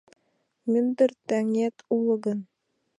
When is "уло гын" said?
1.95-2.39